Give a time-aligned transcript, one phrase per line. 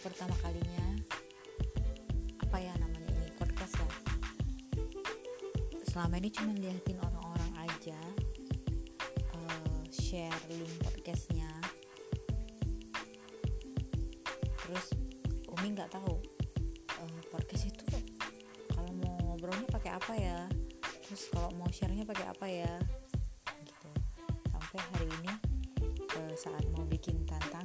[0.00, 0.96] pertama kalinya.
[2.40, 3.88] Apa ya namanya ini podcast ya?
[5.84, 8.00] Selama ini cuma liatin orang-orang aja
[9.36, 11.52] uh, share link podcastnya.
[14.64, 14.86] Terus
[15.52, 16.16] Umi nggak tahu
[16.96, 17.84] uh, podcast itu
[18.72, 20.48] kalau mau ngobrolnya pakai apa ya?
[20.80, 22.72] Terus kalau mau sharenya pakai apa ya?
[23.68, 23.90] Gitu.
[24.48, 25.32] Sampai hari ini
[26.16, 27.59] uh, saat mau bikin tantangan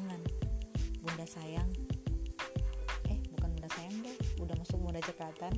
[4.86, 5.54] udah masuk muda cekatan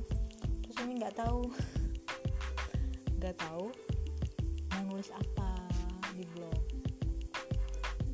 [0.64, 1.42] terus Umi nggak tahu.
[3.18, 3.66] Nggak tahu
[4.72, 5.50] mau nulis apa
[6.16, 6.62] di blog.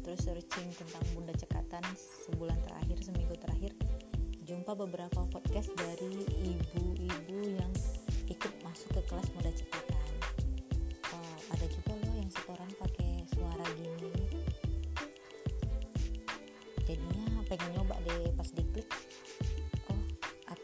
[0.01, 1.85] Terus searching tentang bunda cekatan
[2.27, 3.77] sebulan terakhir seminggu terakhir.
[4.49, 7.73] Jumpa beberapa podcast dari ibu-ibu yang
[8.33, 10.05] ikut masuk ke kelas muda cekatan
[11.13, 14.11] oh, ada juga loh yang setoran pakai suara gini.
[16.89, 18.89] Jadinya pengen nyoba deh pas diklik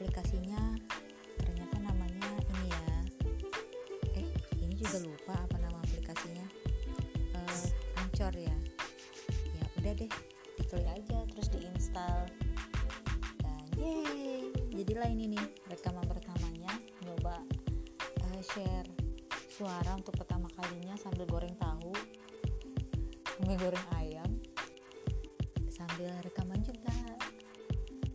[0.00, 0.80] aplikasinya.
[1.36, 2.96] Ternyata namanya ini ya.
[4.16, 4.28] Eh
[4.64, 6.48] ini juga lupa apa nama aplikasinya.
[7.36, 8.56] Uh, Anchor ya.
[9.28, 10.08] Ya udah deh
[10.56, 12.24] diklik aja terus diinstal
[13.44, 16.72] dan yeay jadilah ini nih rekaman pertamanya.
[17.04, 17.44] Nyoba
[18.24, 18.88] uh, share
[19.52, 21.92] suara untuk pertama kalinya sambil goreng tahu.
[23.36, 24.32] Sambil goreng ayam.
[25.68, 26.96] Sambil rekaman juga.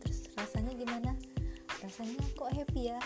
[0.02, 1.14] Terus rasanya gimana
[1.96, 3.00] rasanya kok happy ya.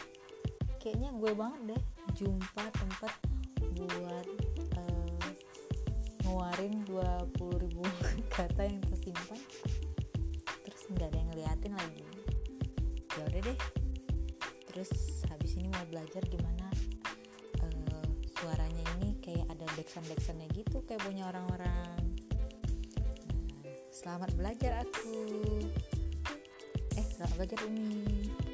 [0.83, 1.83] Kayaknya gue banget deh
[2.19, 3.13] jumpa tempat
[3.79, 4.27] buat
[4.83, 5.27] uh,
[6.27, 7.87] ngeluarin 20 ribu
[8.35, 9.39] kata yang tersimpan.
[10.67, 12.03] Terus nggak ada yang ngeliatin lagi.
[13.15, 13.59] Ya udah deh.
[14.75, 14.91] Terus
[15.31, 16.67] habis ini mau belajar gimana
[17.63, 18.07] uh,
[18.43, 21.95] suaranya ini kayak ada backsound backsoundnya gitu kayak punya orang-orang.
[22.99, 23.15] Nah,
[23.95, 25.15] selamat belajar aku.
[26.99, 28.50] Eh selamat belajar Umi